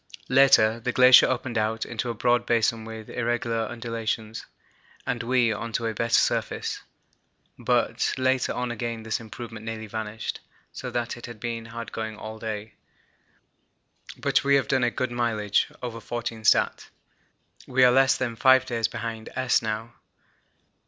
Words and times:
Later, 0.29 0.79
the 0.79 0.91
glacier 0.91 1.27
opened 1.27 1.59
out 1.59 1.85
into 1.85 2.09
a 2.09 2.15
broad 2.15 2.43
basin 2.47 2.85
with 2.85 3.07
irregular 3.07 3.67
undulations, 3.69 4.47
and 5.05 5.21
we 5.21 5.53
on 5.53 5.71
to 5.73 5.85
a 5.85 5.93
better 5.93 6.15
surface, 6.17 6.81
but 7.59 8.11
later 8.17 8.51
on 8.51 8.71
again 8.71 9.03
this 9.03 9.19
improvement 9.19 9.63
nearly 9.63 9.85
vanished, 9.85 10.39
so 10.73 10.89
that 10.89 11.17
it 11.17 11.27
has 11.27 11.35
been 11.35 11.65
hard 11.65 11.91
going 11.91 12.17
all 12.17 12.39
day, 12.39 12.73
but 14.17 14.43
we 14.43 14.55
have 14.55 14.67
done 14.67 14.83
a 14.83 14.89
good 14.89 15.11
mileage 15.11 15.71
(over 15.83 16.01
14 16.01 16.45
stat.). 16.45 16.89
We 17.67 17.83
are 17.83 17.91
less 17.91 18.17
than 18.17 18.35
five 18.35 18.65
days 18.65 18.87
behind 18.87 19.29
S. 19.35 19.61
now. 19.61 19.93